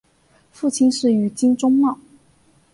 [0.51, 1.95] 父亲是宇津忠茂。